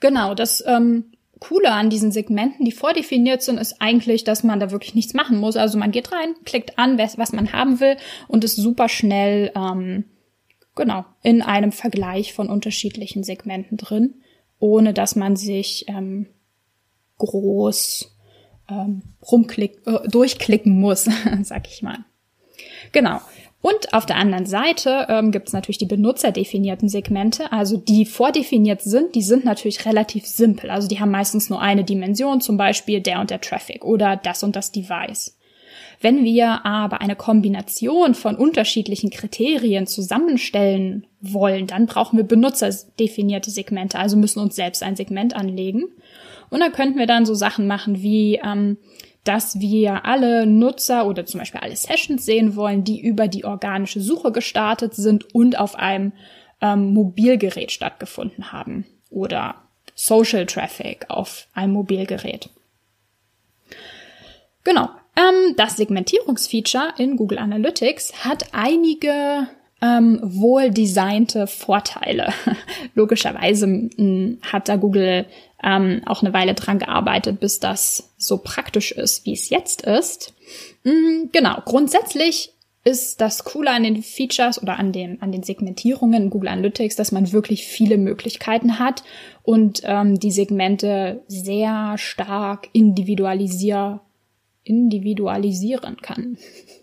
Genau, 0.00 0.34
das 0.34 0.64
ähm, 0.66 1.04
Coole 1.40 1.72
an 1.72 1.90
diesen 1.90 2.12
Segmenten, 2.12 2.64
die 2.64 2.72
vordefiniert 2.72 3.42
sind, 3.42 3.58
ist 3.58 3.80
eigentlich, 3.80 4.24
dass 4.24 4.44
man 4.44 4.60
da 4.60 4.70
wirklich 4.70 4.94
nichts 4.94 5.14
machen 5.14 5.38
muss. 5.38 5.56
Also 5.56 5.78
man 5.78 5.90
geht 5.90 6.12
rein, 6.12 6.34
klickt 6.44 6.78
an, 6.78 6.98
was 6.98 7.32
man 7.32 7.52
haben 7.52 7.80
will 7.80 7.96
und 8.28 8.44
ist 8.44 8.56
super 8.56 8.88
schnell, 8.88 9.50
ähm, 9.56 10.04
genau, 10.76 11.04
in 11.22 11.42
einem 11.42 11.72
Vergleich 11.72 12.34
von 12.34 12.48
unterschiedlichen 12.48 13.24
Segmenten 13.24 13.78
drin, 13.78 14.14
ohne 14.58 14.92
dass 14.92 15.16
man 15.16 15.36
sich 15.36 15.86
ähm, 15.88 16.26
groß 17.18 18.14
ähm, 18.68 19.02
rumklick, 19.30 19.78
äh, 19.86 20.08
durchklicken 20.08 20.78
muss, 20.78 21.08
sag 21.42 21.68
ich 21.68 21.82
mal. 21.82 21.98
Genau. 22.92 23.20
Und 23.62 23.92
auf 23.92 24.06
der 24.06 24.16
anderen 24.16 24.46
Seite 24.46 25.06
ähm, 25.08 25.32
gibt 25.32 25.48
es 25.48 25.52
natürlich 25.52 25.76
die 25.76 25.86
benutzerdefinierten 25.86 26.88
Segmente, 26.88 27.52
also 27.52 27.76
die 27.76 28.06
vordefiniert 28.06 28.80
sind, 28.80 29.14
die 29.14 29.22
sind 29.22 29.44
natürlich 29.44 29.84
relativ 29.84 30.26
simpel. 30.26 30.70
Also 30.70 30.88
die 30.88 30.98
haben 30.98 31.10
meistens 31.10 31.50
nur 31.50 31.60
eine 31.60 31.84
Dimension, 31.84 32.40
zum 32.40 32.56
Beispiel 32.56 33.00
der 33.00 33.20
und 33.20 33.30
der 33.30 33.40
Traffic 33.40 33.84
oder 33.84 34.16
das 34.16 34.42
und 34.42 34.56
das 34.56 34.72
Device. 34.72 35.36
Wenn 36.00 36.24
wir 36.24 36.64
aber 36.64 37.02
eine 37.02 37.14
Kombination 37.14 38.14
von 38.14 38.36
unterschiedlichen 38.36 39.10
Kriterien 39.10 39.86
zusammenstellen 39.86 41.06
wollen, 41.20 41.66
dann 41.66 41.84
brauchen 41.84 42.16
wir 42.16 42.24
benutzerdefinierte 42.24 43.50
Segmente, 43.50 43.98
also 43.98 44.16
müssen 44.16 44.40
uns 44.40 44.56
selbst 44.56 44.82
ein 44.82 44.96
Segment 44.96 45.36
anlegen. 45.36 45.84
Und 46.48 46.60
dann 46.60 46.72
könnten 46.72 46.98
wir 46.98 47.06
dann 47.06 47.26
so 47.26 47.34
Sachen 47.34 47.66
machen 47.66 48.02
wie 48.02 48.40
ähm, 48.42 48.78
dass 49.24 49.60
wir 49.60 50.04
alle 50.06 50.46
Nutzer 50.46 51.06
oder 51.06 51.26
zum 51.26 51.40
Beispiel 51.40 51.60
alle 51.60 51.76
Sessions 51.76 52.24
sehen 52.24 52.56
wollen, 52.56 52.84
die 52.84 53.00
über 53.00 53.28
die 53.28 53.44
organische 53.44 54.00
Suche 54.00 54.32
gestartet 54.32 54.94
sind 54.94 55.34
und 55.34 55.58
auf 55.58 55.76
einem 55.76 56.12
ähm, 56.60 56.92
Mobilgerät 56.94 57.70
stattgefunden 57.72 58.52
haben 58.52 58.86
oder 59.10 59.56
Social 59.94 60.46
Traffic 60.46 61.06
auf 61.08 61.46
einem 61.52 61.74
Mobilgerät. 61.74 62.48
Genau. 64.64 64.88
Ähm, 65.16 65.54
das 65.56 65.76
Segmentierungsfeature 65.76 66.94
in 66.98 67.16
Google 67.16 67.38
Analytics 67.38 68.24
hat 68.24 68.46
einige 68.52 69.48
ähm, 69.82 70.20
wohl 70.22 70.70
designte 70.70 71.46
Vorteile. 71.46 72.32
Logischerweise 72.94 73.90
hat 74.42 74.68
da 74.68 74.76
Google 74.76 75.26
ähm, 75.62 76.02
auch 76.06 76.22
eine 76.22 76.32
Weile 76.32 76.54
dran 76.54 76.78
gearbeitet, 76.78 77.40
bis 77.40 77.60
das 77.60 78.10
so 78.16 78.38
praktisch 78.38 78.92
ist, 78.92 79.26
wie 79.26 79.32
es 79.32 79.50
jetzt 79.50 79.82
ist. 79.82 80.34
Mhm, 80.84 81.30
genau, 81.32 81.58
grundsätzlich 81.64 82.52
ist 82.82 83.20
das 83.20 83.44
Coole 83.44 83.70
an 83.70 83.82
den 83.82 84.02
Features 84.02 84.62
oder 84.62 84.78
an 84.78 84.92
den, 84.92 85.20
an 85.20 85.32
den 85.32 85.42
Segmentierungen 85.42 86.24
in 86.24 86.30
Google 86.30 86.48
Analytics, 86.48 86.96
dass 86.96 87.12
man 87.12 87.32
wirklich 87.32 87.66
viele 87.66 87.98
Möglichkeiten 87.98 88.78
hat 88.78 89.02
und 89.42 89.82
ähm, 89.84 90.18
die 90.18 90.30
Segmente 90.30 91.22
sehr 91.28 91.96
stark 91.98 92.68
individualisier, 92.72 94.00
individualisieren 94.64 95.98
kann 95.98 96.38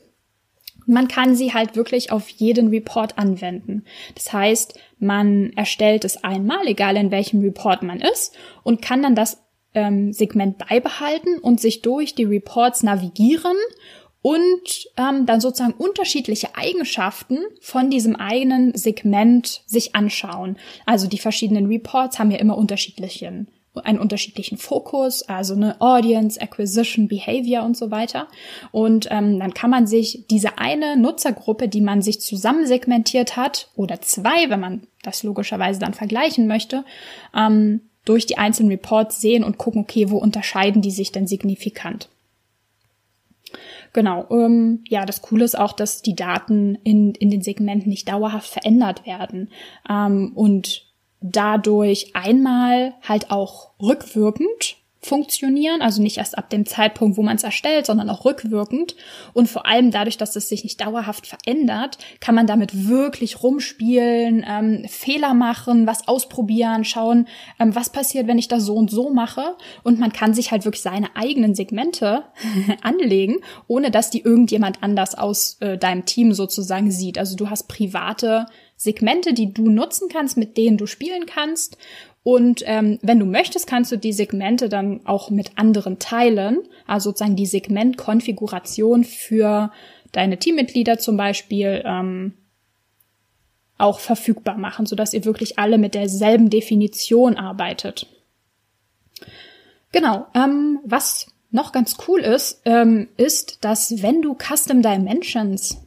man 0.88 1.08
kann 1.08 1.36
sie 1.36 1.53
halt 1.53 1.75
wirklich 1.75 2.12
auf 2.12 2.29
jeden 2.29 2.70
Report 2.70 3.17
anwenden. 3.17 3.84
Das 4.15 4.34
heißt, 4.34 4.79
man 5.00 5.51
erstellt 5.56 6.06
es 6.06 6.24
einmal, 6.24 6.65
egal 6.65 6.96
in 6.96 7.12
welchem 7.12 7.41
Report 7.41 7.84
man 7.84 8.00
ist, 8.00 8.36
und 8.63 8.82
kann 8.82 9.03
dann 9.03 9.15
das 9.15 9.44
ähm, 9.74 10.13
Segment 10.13 10.58
beibehalten 10.58 11.39
und 11.39 11.60
sich 11.60 11.82
durch 11.82 12.15
die 12.15 12.24
Reports 12.24 12.84
navigieren 12.84 13.58
und 14.22 14.89
ähm, 14.98 15.25
dann 15.25 15.39
sozusagen 15.39 15.74
unterschiedliche 15.74 16.56
Eigenschaften 16.56 17.39
von 17.62 17.89
diesem 17.89 18.15
eigenen 18.15 18.75
Segment 18.75 19.62
sich 19.67 19.96
anschauen. 19.96 20.58
Also 20.86 21.08
die 21.08 21.20
verschiedenen 21.20 21.67
Reports 21.67 22.17
haben 22.17 22.32
ja 22.32 22.39
immer 22.39 22.58
unterschiedlichen 22.58 23.50
einen 23.79 24.00
unterschiedlichen 24.00 24.57
Fokus, 24.57 25.24
also 25.24 25.53
eine 25.53 25.79
Audience, 25.81 26.39
Acquisition, 26.39 27.07
Behavior 27.07 27.63
und 27.63 27.77
so 27.77 27.91
weiter. 27.91 28.27
Und 28.72 29.07
ähm, 29.12 29.39
dann 29.39 29.53
kann 29.53 29.69
man 29.69 29.88
sich 29.88 30.25
diese 30.29 30.57
eine 30.57 30.98
Nutzergruppe, 30.98 31.67
die 31.67 31.81
man 31.81 32.01
sich 32.01 32.22
zusammensegmentiert 32.22 33.36
hat, 33.38 33.69
oder 33.75 34.01
zwei, 34.01 34.50
wenn 34.50 34.60
man 34.60 34.81
das 35.03 35.24
logischerweise 35.24 35.79
dann 35.79 35.93
vergleichen 35.93 36.48
möchte, 36.48 36.84
ähm, 37.36 37.81
durch 38.05 38.25
die 38.25 38.38
einzelnen 38.38 38.72
Reports 38.72 39.19
sehen 39.19 39.43
und 39.43 39.57
gucken, 39.57 39.81
okay, 39.81 40.10
wo 40.10 40.17
unterscheiden 40.17 40.81
die 40.81 40.91
sich 40.91 41.12
denn 41.12 41.27
signifikant. 41.27 42.10
Genau. 43.93 44.27
Ähm, 44.29 44.84
ja, 44.88 45.05
das 45.05 45.22
Coole 45.22 45.46
ist 45.46 45.57
auch, 45.57 45.74
dass 45.74 46.01
die 46.01 46.15
Daten 46.15 46.77
in, 46.84 47.13
in 47.15 47.29
den 47.29 47.41
Segmenten 47.41 47.89
nicht 47.89 48.07
dauerhaft 48.07 48.50
verändert 48.50 49.05
werden. 49.05 49.50
Ähm, 49.89 50.31
und 50.36 50.87
dadurch 51.21 52.12
einmal 52.15 52.93
halt 53.01 53.31
auch 53.31 53.71
rückwirkend 53.81 54.77
funktionieren, 55.07 55.81
also 55.81 56.01
nicht 56.01 56.17
erst 56.17 56.38
ab 56.38 56.50
dem 56.50 56.65
Zeitpunkt, 56.65 57.17
wo 57.17 57.24
man 57.24 57.38
es 57.38 57.43
erstellt, 57.43 57.86
sondern 57.86 58.09
auch 58.09 58.25
rückwirkend. 58.25 58.95
Und 59.33 59.47
vor 59.47 59.65
allem 59.65 59.91
dadurch, 59.91 60.17
dass 60.17 60.36
es 60.36 60.50
sich 60.50 60.63
nicht 60.63 60.81
dauerhaft 60.81 61.27
verändert, 61.27 61.97
kann 62.19 62.36
man 62.36 62.47
damit 62.47 62.88
wirklich 62.88 63.41
rumspielen, 63.41 64.45
ähm, 64.47 64.86
Fehler 64.88 65.33
machen, 65.33 65.88
was 65.88 66.07
ausprobieren, 66.07 66.83
schauen, 66.83 67.27
ähm, 67.59 67.74
was 67.74 67.91
passiert, 67.91 68.27
wenn 68.27 68.38
ich 68.38 68.47
das 68.47 68.63
so 68.63 68.75
und 68.75 68.91
so 68.91 69.09
mache. 69.09 69.55
Und 69.83 70.00
man 70.00 70.12
kann 70.12 70.33
sich 70.33 70.51
halt 70.51 70.65
wirklich 70.65 70.83
seine 70.83 71.15
eigenen 71.15 71.55
Segmente 71.55 72.24
anlegen, 72.81 73.38
ohne 73.67 73.91
dass 73.91 74.09
die 74.09 74.21
irgendjemand 74.21 74.83
anders 74.83 75.15
aus 75.15 75.57
äh, 75.62 75.77
deinem 75.77 76.05
Team 76.05 76.33
sozusagen 76.33 76.91
sieht. 76.91 77.17
Also 77.17 77.36
du 77.36 77.50
hast 77.50 77.67
private 77.67 78.47
Segmente, 78.77 79.34
die 79.34 79.53
du 79.53 79.69
nutzen 79.69 80.07
kannst, 80.07 80.38
mit 80.38 80.55
denen 80.55 80.77
du 80.77 80.86
spielen 80.86 81.25
kannst. 81.25 81.77
Und 82.24 82.62
ähm, 82.65 83.00
wenn 83.01 83.19
du 83.19 83.25
möchtest, 83.25 83.67
kannst 83.67 83.91
du 83.91 83.98
die 83.98 84.13
Segmente 84.13 84.69
dann 84.69 85.05
auch 85.05 85.31
mit 85.31 85.57
anderen 85.57 85.98
teilen. 85.98 86.60
Also 86.86 87.10
sozusagen 87.10 87.36
die 87.36 87.46
Segmentkonfiguration 87.48 89.03
für 89.03 89.72
deine 90.12 90.38
Teammitglieder 90.38 91.00
zum 91.00 91.17
Beispiel 91.17 91.81
ähm, 91.86 92.34
auch 93.77 94.00
verfügbar 94.00 94.57
machen, 94.57 94.86
sodass 94.86 95.13
ihr 95.13 95.25
wirklich 95.25 95.57
alle 95.57 95.77
mit 95.77 95.96
derselben 95.96 96.50
Definition 96.50 97.36
arbeitet. 97.36 98.07
Genau. 99.91 100.27
Ähm, 100.36 100.79
was 100.84 101.27
noch 101.50 101.72
ganz 101.72 101.98
cool 102.07 102.19
ist, 102.19 102.62
ähm, 102.65 103.07
ist, 103.17 103.63
dass 103.63 104.03
wenn 104.03 104.22
du 104.22 104.36
Custom 104.36 104.81
Dimensions 104.81 105.77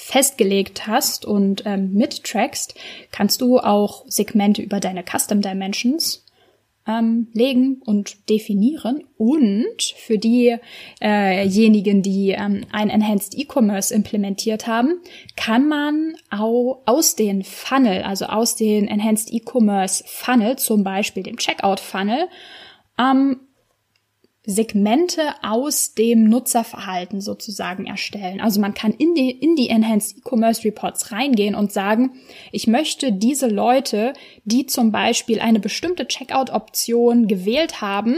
festgelegt 0.00 0.86
hast 0.86 1.24
und 1.24 1.64
ähm, 1.66 1.92
mittrackst, 1.92 2.74
kannst 3.10 3.40
du 3.40 3.58
auch 3.58 4.04
Segmente 4.06 4.62
über 4.62 4.78
deine 4.78 5.02
Custom 5.02 5.42
Dimensions 5.42 6.24
ähm, 6.86 7.26
legen 7.32 7.82
und 7.84 8.30
definieren. 8.30 9.02
Und 9.16 9.82
für 9.96 10.16
diejenigen, 10.16 12.02
die 12.02 12.30
ähm, 12.30 12.62
ein 12.70 12.90
Enhanced 12.90 13.36
E-Commerce 13.36 13.92
implementiert 13.92 14.68
haben, 14.68 15.00
kann 15.36 15.68
man 15.68 16.14
auch 16.30 16.82
aus 16.86 17.16
den 17.16 17.42
Funnel, 17.42 18.02
also 18.02 18.26
aus 18.26 18.54
den 18.54 18.86
Enhanced 18.86 19.32
E-Commerce 19.32 20.04
Funnel, 20.06 20.56
zum 20.56 20.84
Beispiel 20.84 21.24
dem 21.24 21.38
Checkout 21.38 21.80
Funnel, 21.80 22.28
ähm, 22.98 23.40
Segmente 24.50 25.34
aus 25.42 25.92
dem 25.92 26.24
Nutzerverhalten 26.24 27.20
sozusagen 27.20 27.84
erstellen. 27.84 28.40
Also 28.40 28.62
man 28.62 28.72
kann 28.72 28.92
in 28.92 29.14
die, 29.14 29.30
in 29.30 29.56
die 29.56 29.68
Enhanced 29.68 30.16
E-Commerce 30.16 30.64
Reports 30.64 31.12
reingehen 31.12 31.54
und 31.54 31.70
sagen, 31.70 32.12
ich 32.50 32.66
möchte 32.66 33.12
diese 33.12 33.46
Leute, 33.46 34.14
die 34.44 34.64
zum 34.64 34.90
Beispiel 34.90 35.40
eine 35.40 35.60
bestimmte 35.60 36.08
Checkout-Option 36.08 37.26
gewählt 37.26 37.82
haben, 37.82 38.16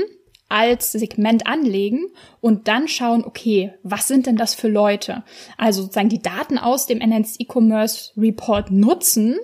als 0.48 0.92
Segment 0.92 1.48
anlegen 1.48 2.06
und 2.40 2.68
dann 2.68 2.86
schauen, 2.86 3.24
okay, 3.24 3.74
was 3.82 4.06
sind 4.06 4.26
denn 4.26 4.36
das 4.36 4.54
für 4.54 4.68
Leute? 4.68 5.24
Also 5.58 5.82
sozusagen 5.82 6.10
die 6.10 6.22
Daten 6.22 6.58
aus 6.58 6.86
dem 6.86 7.00
Enhanced 7.00 7.40
E-Commerce 7.40 8.12
Report 8.16 8.70
nutzen, 8.70 9.36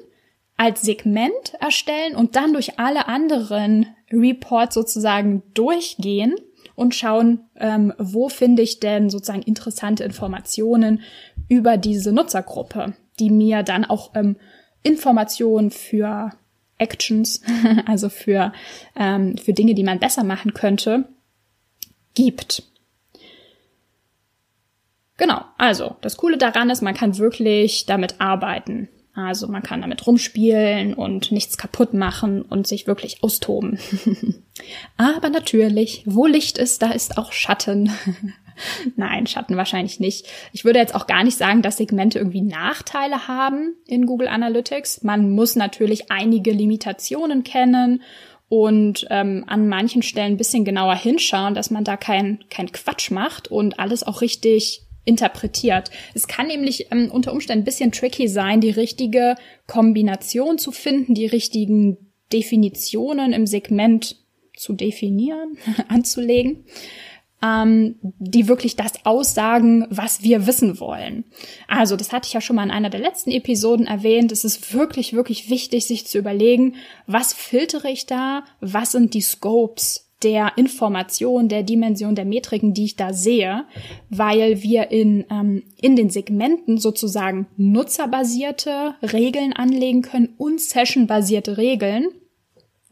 als 0.56 0.82
Segment 0.82 1.54
erstellen 1.60 2.14
und 2.14 2.36
dann 2.36 2.52
durch 2.52 2.78
alle 2.78 3.08
anderen 3.08 3.88
Reports 4.12 4.76
sozusagen 4.76 5.42
durchgehen 5.52 6.36
und 6.76 6.94
schauen, 6.94 7.40
ähm, 7.56 7.92
wo 7.98 8.28
finde 8.28 8.62
ich 8.62 8.78
denn 8.78 9.10
sozusagen 9.10 9.42
interessante 9.42 10.04
Informationen 10.04 11.00
über 11.48 11.76
diese 11.76 12.12
Nutzergruppe, 12.12 12.94
die 13.18 13.30
mir 13.30 13.62
dann 13.62 13.84
auch 13.84 14.12
ähm, 14.14 14.36
Informationen 14.82 15.70
für 15.70 16.30
Actions, 16.78 17.42
also 17.86 18.08
für, 18.08 18.52
ähm, 18.94 19.36
für 19.38 19.52
Dinge, 19.52 19.74
die 19.74 19.84
man 19.84 19.98
besser 19.98 20.22
machen 20.22 20.54
könnte, 20.54 21.08
gibt. 22.14 22.62
Genau, 25.16 25.40
also 25.56 25.96
das 26.02 26.18
Coole 26.18 26.36
daran 26.36 26.68
ist, 26.68 26.82
man 26.82 26.94
kann 26.94 27.16
wirklich 27.16 27.86
damit 27.86 28.20
arbeiten. 28.20 28.88
Also 29.14 29.48
man 29.48 29.62
kann 29.62 29.80
damit 29.80 30.06
rumspielen 30.06 30.92
und 30.92 31.32
nichts 31.32 31.56
kaputt 31.56 31.94
machen 31.94 32.42
und 32.42 32.66
sich 32.66 32.86
wirklich 32.86 33.22
austoben. 33.22 33.78
Aber 34.96 35.28
natürlich, 35.28 36.02
wo 36.06 36.26
Licht 36.26 36.58
ist, 36.58 36.82
da 36.82 36.90
ist 36.90 37.18
auch 37.18 37.32
Schatten. 37.32 37.90
Nein, 38.96 39.26
Schatten 39.26 39.56
wahrscheinlich 39.56 40.00
nicht. 40.00 40.26
Ich 40.52 40.64
würde 40.64 40.78
jetzt 40.78 40.94
auch 40.94 41.06
gar 41.06 41.24
nicht 41.24 41.36
sagen, 41.36 41.62
dass 41.62 41.76
Segmente 41.76 42.18
irgendwie 42.18 42.42
Nachteile 42.42 43.28
haben 43.28 43.74
in 43.86 44.06
Google 44.06 44.28
Analytics. 44.28 45.02
Man 45.02 45.30
muss 45.30 45.56
natürlich 45.56 46.10
einige 46.10 46.52
Limitationen 46.52 47.44
kennen 47.44 48.02
und 48.48 49.06
ähm, 49.10 49.44
an 49.46 49.68
manchen 49.68 50.02
Stellen 50.02 50.34
ein 50.34 50.38
bisschen 50.38 50.64
genauer 50.64 50.94
hinschauen, 50.94 51.54
dass 51.54 51.70
man 51.70 51.84
da 51.84 51.96
kein, 51.96 52.44
kein 52.48 52.70
Quatsch 52.70 53.10
macht 53.10 53.48
und 53.48 53.78
alles 53.78 54.04
auch 54.04 54.20
richtig 54.20 54.82
interpretiert. 55.04 55.90
Es 56.14 56.26
kann 56.26 56.46
nämlich 56.46 56.90
ähm, 56.90 57.10
unter 57.10 57.32
Umständen 57.32 57.62
ein 57.62 57.64
bisschen 57.64 57.92
tricky 57.92 58.28
sein, 58.28 58.60
die 58.60 58.70
richtige 58.70 59.36
Kombination 59.66 60.58
zu 60.58 60.72
finden, 60.72 61.14
die 61.14 61.26
richtigen 61.26 61.96
Definitionen 62.32 63.32
im 63.32 63.46
Segment 63.46 64.16
zu 64.56 64.72
definieren, 64.72 65.56
anzulegen, 65.88 66.64
ähm, 67.42 67.96
die 68.02 68.48
wirklich 68.48 68.76
das 68.76 69.04
aussagen, 69.04 69.86
was 69.90 70.22
wir 70.22 70.46
wissen 70.46 70.80
wollen. 70.80 71.24
Also, 71.68 71.96
das 71.96 72.12
hatte 72.12 72.26
ich 72.26 72.32
ja 72.32 72.40
schon 72.40 72.56
mal 72.56 72.64
in 72.64 72.70
einer 72.70 72.90
der 72.90 73.00
letzten 73.00 73.30
Episoden 73.30 73.86
erwähnt. 73.86 74.32
Es 74.32 74.44
ist 74.44 74.72
wirklich, 74.72 75.12
wirklich 75.12 75.50
wichtig, 75.50 75.86
sich 75.86 76.06
zu 76.06 76.18
überlegen, 76.18 76.76
was 77.06 77.32
filtere 77.32 77.90
ich 77.90 78.06
da, 78.06 78.44
was 78.60 78.92
sind 78.92 79.14
die 79.14 79.20
Scopes, 79.20 80.06
der 80.22 80.52
Information, 80.56 81.48
der 81.48 81.62
Dimension 81.62 82.14
der 82.14 82.24
Metriken, 82.24 82.72
die 82.72 82.84
ich 82.84 82.96
da 82.96 83.12
sehe, 83.12 83.64
weil 84.08 84.62
wir 84.62 84.90
in, 84.90 85.26
ähm, 85.30 85.62
in 85.80 85.94
den 85.94 86.10
Segmenten 86.10 86.78
sozusagen 86.78 87.46
nutzerbasierte 87.56 88.94
Regeln 89.02 89.52
anlegen 89.52 90.02
können 90.02 90.34
und 90.38 90.60
sessionbasierte 90.60 91.58
Regeln. 91.58 92.06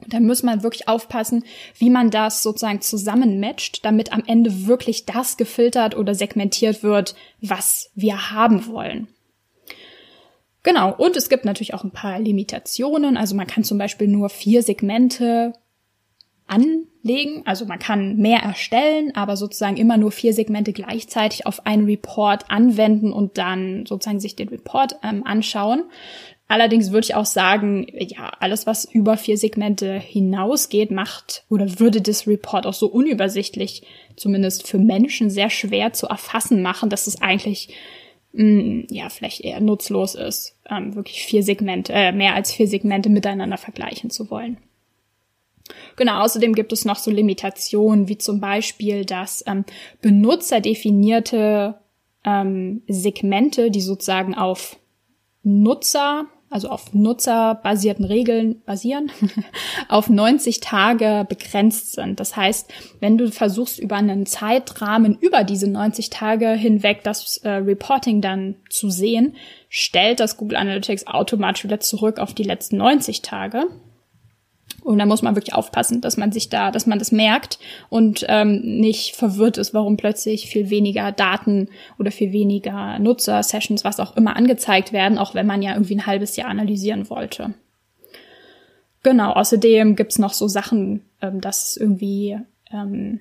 Da 0.07 0.21
muss 0.21 0.43
man 0.43 0.63
wirklich 0.63 0.89
aufpassen, 0.89 1.45
wie 1.79 1.91
man 1.91 2.11
das 2.11 2.43
sozusagen 2.43 2.81
zusammenmatcht, 2.81 3.85
damit 3.85 4.13
am 4.13 4.23
Ende 4.27 4.66
wirklich 4.66 5.07
das 5.07 5.37
gefiltert 5.37 5.97
oder 5.97 6.14
segmentiert 6.14 6.83
wird, 6.83 7.14
was 7.40 7.90
wir 7.95 8.31
haben 8.31 8.66
wollen. 8.66 9.09
Genau, 10.62 10.95
und 10.95 11.16
es 11.16 11.29
gibt 11.29 11.45
natürlich 11.45 11.75
auch 11.75 11.85
ein 11.85 11.90
paar 11.90 12.18
Limitationen. 12.18 13.16
Also 13.16 13.35
man 13.35 13.47
kann 13.47 13.64
zum 13.64 13.79
Beispiel 13.79 14.09
nur 14.09 14.31
vier 14.31 14.62
Segmente 14.62 15.53
anlegen. 16.47 17.42
Also 17.45 17.66
man 17.66 17.79
kann 17.79 18.16
mehr 18.16 18.40
erstellen, 18.40 19.14
aber 19.14 19.37
sozusagen 19.37 19.77
immer 19.77 19.97
nur 19.97 20.11
vier 20.11 20.33
Segmente 20.33 20.73
gleichzeitig 20.73 21.47
auf 21.47 21.66
einen 21.66 21.85
Report 21.85 22.51
anwenden 22.51 23.12
und 23.12 23.38
dann 23.38 23.87
sozusagen 23.87 24.21
sich 24.21 24.37
den 24.37 24.49
Report 24.49 24.97
ähm, 25.03 25.25
anschauen. 25.27 25.85
Allerdings 26.46 26.92
würde 26.92 27.07
ich 27.07 27.14
auch 27.14 27.24
sagen, 27.24 27.87
ja, 27.98 28.30
alles, 28.38 28.66
was 28.66 28.85
über 28.85 29.16
vier 29.16 29.38
Segmente 29.38 29.98
hinausgeht, 29.98 30.90
macht 30.90 31.44
oder 31.48 31.80
würde 31.80 32.02
das 32.02 32.26
Report 32.26 32.66
auch 32.66 32.74
so 32.74 32.87
unübersichtlich, 32.87 33.83
zumindest 34.16 34.68
für 34.68 34.78
Menschen, 34.78 35.30
sehr 35.30 35.48
schwer 35.48 35.94
zu 35.94 36.07
erfassen 36.07 36.61
machen, 36.61 36.90
dass 36.90 37.07
es 37.07 37.22
eigentlich 37.22 37.74
mh, 38.33 38.44
mm, 38.44 38.87
ja 38.90 39.09
vielleicht 39.09 39.40
eher 39.40 39.61
nutzlos 39.61 40.14
ist, 40.14 40.57
ähm, 40.68 40.94
wirklich 40.94 41.24
vier 41.24 41.42
Segmente, 41.42 41.94
äh, 41.94 42.12
mehr 42.12 42.35
als 42.35 42.52
vier 42.52 42.68
Segmente 42.68 43.09
miteinander 43.09 43.57
vergleichen 43.57 44.11
zu 44.11 44.30
wollen. 44.30 44.59
Genau, 45.96 46.20
außerdem 46.20 46.54
gibt 46.54 46.74
es 46.74 46.85
noch 46.85 46.96
so 46.96 47.11
Limitationen, 47.11 48.09
wie 48.09 48.18
zum 48.18 48.40
Beispiel, 48.40 49.07
dass 49.07 49.42
ähm, 49.46 49.64
benutzerdefinierte 50.02 51.78
ähm, 52.24 52.83
Segmente, 52.87 53.70
die 53.70 53.80
sozusagen 53.80 54.35
auf 54.35 54.76
Nutzer, 55.42 56.26
also 56.55 56.69
auf 56.69 56.95
nutzerbasierten 56.95 58.05
Regeln 58.05 58.62
basieren, 58.64 59.11
auf 59.88 60.09
90 60.09 60.61
Tage 60.61 61.27
begrenzt 61.29 61.95
sind. 61.95 62.21
Das 62.21 62.37
heißt, 62.37 62.73
wenn 63.01 63.19
du 63.19 63.33
versuchst, 63.33 63.81
über 63.81 63.97
einen 63.97 64.25
Zeitrahmen 64.25 65.19
über 65.21 65.43
diese 65.43 65.69
90 65.69 66.11
Tage 66.11 66.51
hinweg 66.53 67.03
das 67.03 67.38
äh, 67.38 67.51
Reporting 67.51 68.21
dann 68.21 68.55
zu 68.71 68.88
sehen, 68.88 69.35
stellt 69.69 70.21
das 70.21 70.37
Google 70.37 70.57
Analytics 70.57 71.09
automatisch 71.09 71.64
wieder 71.64 71.81
zurück 71.81 72.21
auf 72.21 72.35
die 72.35 72.45
letzten 72.45 72.77
90 72.77 73.23
Tage. 73.23 73.67
Und 74.85 74.99
da 74.99 75.07
muss 75.07 75.23
man 75.23 75.35
wirklich 75.35 75.55
aufpassen, 75.55 76.03
dass 76.03 76.18
man 76.18 76.31
sich 76.31 76.51
da, 76.51 76.70
dass 76.70 76.87
man 76.87 76.99
das 76.99 77.11
merkt 77.11 77.59
und 77.88 78.27
ähm, 78.29 78.61
nicht 78.61 79.16
verwirrt 79.16 79.57
ist, 79.57 79.73
warum 79.73 79.97
plötzlich 79.97 80.47
viel 80.47 80.68
weniger 80.68 81.11
Daten 81.11 81.68
oder 81.99 82.11
viel 82.11 82.33
weniger 82.33 82.99
Nutzer, 82.99 83.42
Sessions, 83.42 83.83
was 83.83 83.99
auch 83.99 84.14
immer 84.14 84.37
angezeigt 84.37 84.92
werden, 84.92 85.16
auch 85.16 85.35
wenn 85.35 85.47
man 85.47 85.62
ja 85.62 85.73
irgendwie 85.73 85.97
ein 85.97 86.07
halbes 86.07 86.37
Jahr 86.37 86.51
analysieren 86.51 87.09
wollte. 87.09 87.55
Genau, 89.03 89.33
außerdem 89.33 89.97
gibt's 89.97 90.18
noch 90.18 90.35
so 90.35 90.49
Sachen, 90.49 91.01
ähm, 91.23 91.40
dass 91.40 91.79
irgendwie 91.79 92.38
ähm, 92.70 93.20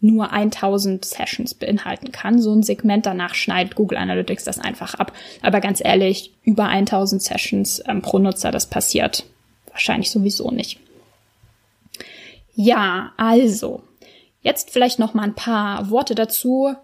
nur 0.00 0.32
1000 0.32 1.04
Sessions 1.04 1.52
beinhalten 1.54 2.10
kann. 2.10 2.40
So 2.40 2.54
ein 2.54 2.62
Segment 2.62 3.04
danach 3.04 3.34
schneidet 3.34 3.74
Google 3.74 3.98
Analytics 3.98 4.44
das 4.44 4.58
einfach 4.58 4.94
ab. 4.94 5.12
Aber 5.42 5.60
ganz 5.60 5.82
ehrlich, 5.84 6.32
über 6.42 6.68
1000 6.68 7.22
Sessions 7.22 7.82
ähm, 7.86 8.00
pro 8.00 8.18
Nutzer, 8.18 8.50
das 8.50 8.66
passiert 8.66 9.26
wahrscheinlich 9.70 10.10
sowieso 10.10 10.50
nicht. 10.50 10.80
Ja, 12.54 13.12
also, 13.16 13.82
jetzt 14.42 14.70
vielleicht 14.70 14.98
noch 14.98 15.14
mal 15.14 15.24
ein 15.24 15.34
paar 15.34 15.90
Worte 15.90 16.14
dazu, 16.14 16.74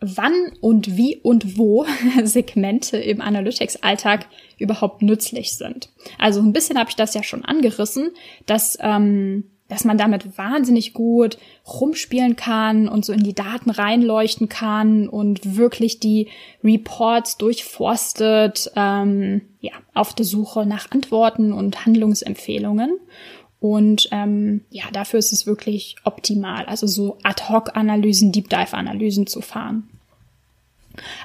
wann 0.00 0.52
und 0.60 0.96
wie 0.96 1.16
und 1.16 1.58
wo 1.58 1.86
Segmente 2.24 2.98
im 2.98 3.20
Analytics-Alltag 3.20 4.26
überhaupt 4.58 5.02
nützlich 5.02 5.56
sind. 5.56 5.90
Also 6.18 6.40
ein 6.40 6.52
bisschen 6.52 6.78
habe 6.78 6.90
ich 6.90 6.96
das 6.96 7.14
ja 7.14 7.22
schon 7.22 7.44
angerissen, 7.44 8.10
dass, 8.46 8.78
ähm, 8.80 9.50
dass 9.68 9.84
man 9.84 9.98
damit 9.98 10.38
wahnsinnig 10.38 10.92
gut 10.94 11.36
rumspielen 11.66 12.36
kann 12.36 12.88
und 12.88 13.04
so 13.04 13.12
in 13.12 13.22
die 13.22 13.34
Daten 13.34 13.70
reinleuchten 13.70 14.48
kann 14.48 15.08
und 15.08 15.56
wirklich 15.56 15.98
die 15.98 16.28
Reports 16.62 17.36
durchforstet, 17.36 18.70
ähm, 18.76 19.42
ja, 19.60 19.72
auf 19.94 20.14
der 20.14 20.24
Suche 20.24 20.64
nach 20.64 20.90
Antworten 20.92 21.52
und 21.52 21.84
Handlungsempfehlungen. 21.84 22.98
Und 23.60 24.08
ähm, 24.12 24.64
ja, 24.70 24.84
dafür 24.92 25.18
ist 25.18 25.32
es 25.32 25.46
wirklich 25.46 25.96
optimal, 26.04 26.66
also 26.66 26.86
so 26.86 27.18
Ad-Hoc-Analysen, 27.24 28.30
Deep-Dive-Analysen 28.30 29.26
zu 29.26 29.40
fahren. 29.40 29.88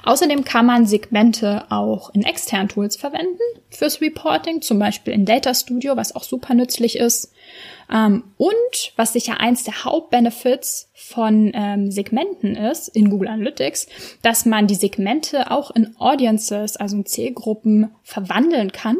Außerdem 0.04 0.44
kann 0.44 0.66
man 0.66 0.86
Segmente 0.86 1.64
auch 1.70 2.10
in 2.14 2.22
externen 2.22 2.68
Tools 2.68 2.96
verwenden 2.96 3.40
fürs 3.70 4.00
Reporting, 4.00 4.62
zum 4.62 4.78
Beispiel 4.78 5.12
in 5.12 5.24
Data 5.24 5.54
Studio, 5.54 5.96
was 5.96 6.14
auch 6.14 6.22
super 6.22 6.54
nützlich 6.54 6.96
ist. 6.96 7.32
Ähm, 7.92 8.24
und 8.36 8.92
was 8.96 9.12
sicher 9.12 9.40
eins 9.40 9.64
der 9.64 9.84
Hauptbenefits 9.84 10.90
von 10.94 11.52
ähm, 11.54 11.90
Segmenten 11.90 12.56
ist 12.56 12.88
in 12.88 13.10
Google 13.10 13.28
Analytics, 13.28 13.88
dass 14.22 14.46
man 14.46 14.66
die 14.66 14.74
Segmente 14.74 15.50
auch 15.50 15.70
in 15.70 15.96
Audiences, 15.98 16.76
also 16.76 16.96
in 16.96 17.06
Zielgruppen, 17.06 17.90
verwandeln 18.02 18.72
kann 18.72 18.96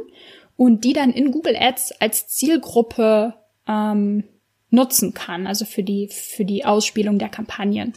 und 0.56 0.84
die 0.84 0.92
dann 0.92 1.10
in 1.10 1.30
Google 1.30 1.56
Ads 1.56 1.92
als 2.00 2.28
Zielgruppe 2.28 3.34
ähm, 3.66 4.24
nutzen 4.70 5.14
kann, 5.14 5.46
also 5.46 5.64
für 5.64 5.82
die, 5.82 6.08
für 6.08 6.44
die 6.44 6.64
Ausspielung 6.64 7.18
der 7.18 7.28
Kampagnen. 7.28 7.94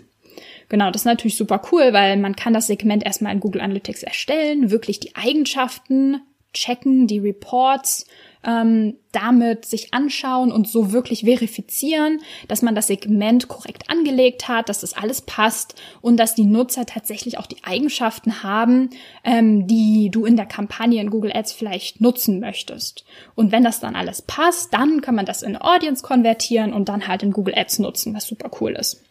Genau, 0.70 0.92
das 0.92 1.02
ist 1.02 1.06
natürlich 1.06 1.38
super 1.38 1.62
cool, 1.72 1.94
weil 1.94 2.18
man 2.18 2.36
kann 2.36 2.54
das 2.54 2.68
Segment 2.68 3.06
erstmal 3.06 3.34
in 3.34 3.40
Google 3.40 3.62
Analytics 3.62 4.04
erstellen, 4.04 4.70
wirklich 4.70 5.00
die 5.00 5.16
Eigenschaften 5.16 6.22
checken, 6.58 7.08
die 7.08 7.20
Reports 7.20 8.06
ähm, 8.44 8.96
damit 9.12 9.66
sich 9.66 9.94
anschauen 9.94 10.52
und 10.52 10.68
so 10.68 10.92
wirklich 10.92 11.22
verifizieren, 11.22 12.22
dass 12.48 12.62
man 12.62 12.76
das 12.76 12.88
Segment 12.88 13.48
korrekt 13.48 13.90
angelegt 13.90 14.48
hat, 14.48 14.70
dass 14.70 14.82
das 14.82 14.94
alles 14.94 15.22
passt 15.22 15.76
und 16.02 16.18
dass 16.18 16.36
die 16.36 16.46
Nutzer 16.46 16.86
tatsächlich 16.86 17.38
auch 17.38 17.48
die 17.48 17.64
Eigenschaften 17.64 18.44
haben, 18.44 18.90
ähm, 19.24 19.68
die 19.68 20.10
du 20.10 20.26
in 20.26 20.38
der 20.38 20.46
Kampagne 20.46 21.02
in 21.02 21.10
Google 21.10 21.36
Ads 21.36 21.52
vielleicht 21.52 22.00
nutzen 22.00 22.40
möchtest. 22.40 23.04
Und 23.36 23.52
wenn 23.52 23.64
das 23.64 23.80
dann 23.80 23.96
alles 23.96 24.22
passt, 24.22 24.74
dann 24.74 25.02
kann 25.02 25.16
man 25.16 25.26
das 25.26 25.42
in 25.42 25.58
Audience 25.58 26.02
konvertieren 26.02 26.74
und 26.74 26.90
dann 26.90 27.08
halt 27.08 27.24
in 27.24 27.32
Google 27.32 27.58
Ads 27.58 27.80
nutzen, 27.80 28.14
was 28.14 28.28
super 28.28 28.50
cool 28.62 28.72
ist. 28.74 29.04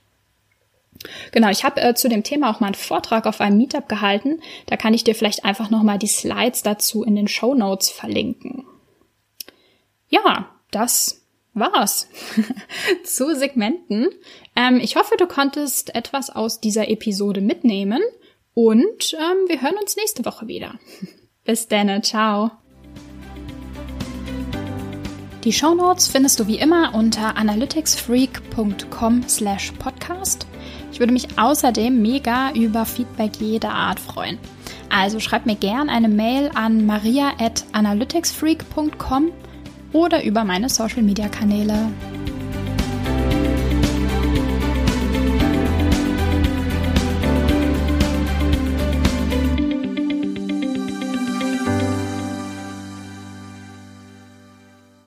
Genau, 1.32 1.50
ich 1.50 1.64
habe 1.64 1.80
äh, 1.80 1.94
zu 1.94 2.08
dem 2.08 2.22
Thema 2.22 2.50
auch 2.50 2.60
mal 2.60 2.68
einen 2.68 2.74
Vortrag 2.74 3.26
auf 3.26 3.40
einem 3.40 3.58
Meetup 3.58 3.88
gehalten. 3.88 4.40
Da 4.66 4.76
kann 4.76 4.94
ich 4.94 5.04
dir 5.04 5.14
vielleicht 5.14 5.44
einfach 5.44 5.70
nochmal 5.70 5.98
die 5.98 6.06
Slides 6.06 6.62
dazu 6.62 7.02
in 7.02 7.16
den 7.16 7.28
Show 7.28 7.54
Notes 7.54 7.90
verlinken. 7.90 8.64
Ja, 10.08 10.50
das 10.70 11.26
war's 11.54 12.08
zu 13.04 13.34
Segmenten. 13.34 14.08
Ähm, 14.54 14.78
ich 14.80 14.96
hoffe, 14.96 15.16
du 15.16 15.26
konntest 15.26 15.94
etwas 15.94 16.30
aus 16.30 16.60
dieser 16.60 16.88
Episode 16.88 17.40
mitnehmen 17.40 18.02
und 18.54 19.14
ähm, 19.14 19.48
wir 19.48 19.60
hören 19.62 19.76
uns 19.80 19.96
nächste 19.96 20.24
Woche 20.24 20.46
wieder. 20.48 20.78
Bis 21.44 21.68
dann, 21.68 22.02
ciao. 22.02 22.50
Die 25.44 25.52
Show 25.52 25.74
Notes 25.74 26.08
findest 26.08 26.40
du 26.40 26.48
wie 26.48 26.58
immer 26.58 26.92
unter 26.94 27.36
analyticsfreak.com 27.36 29.28
slash 29.28 29.72
podcast. 29.78 30.46
Ich 30.96 31.00
würde 31.00 31.12
mich 31.12 31.38
außerdem 31.38 32.00
mega 32.00 32.52
über 32.52 32.86
Feedback 32.86 33.32
jeder 33.38 33.74
Art 33.74 34.00
freuen. 34.00 34.38
Also 34.88 35.20
schreib 35.20 35.44
mir 35.44 35.54
gern 35.54 35.90
eine 35.90 36.08
Mail 36.08 36.50
an 36.54 36.86
maria 36.86 37.32
at 37.38 37.66
analyticsfreak.com 37.72 39.30
oder 39.92 40.24
über 40.24 40.44
meine 40.44 40.70
Social 40.70 41.02
Media 41.02 41.28
Kanäle. 41.28 41.90